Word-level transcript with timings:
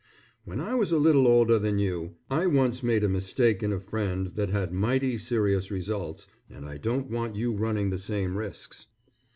When 0.45 0.59
I 0.59 0.73
was 0.73 0.91
a 0.91 0.97
little 0.97 1.27
older 1.27 1.59
than 1.59 1.77
you, 1.77 2.15
I 2.27 2.47
once 2.47 2.81
made 2.81 3.03
a 3.03 3.07
mistake 3.07 3.61
in 3.61 3.71
a 3.71 3.79
friend 3.79 4.25
that 4.29 4.49
had 4.49 4.73
mighty 4.73 5.15
serious 5.19 5.69
results, 5.69 6.27
and 6.49 6.65
I 6.65 6.77
don't 6.77 7.11
want 7.11 7.35
you 7.35 7.53
running 7.53 7.91
the 7.91 7.99
same 7.99 8.35
risks. 8.35 8.87